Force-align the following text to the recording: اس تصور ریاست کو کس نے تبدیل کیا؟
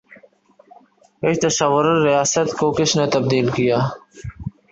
اس 1.23 1.37
تصور 1.43 1.85
ریاست 2.05 2.49
کو 2.59 2.67
کس 2.77 2.91
نے 2.97 3.05
تبدیل 3.13 3.47
کیا؟ 3.55 3.77